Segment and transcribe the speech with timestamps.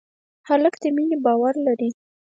[0.47, 1.89] هلک د مینې باور لري.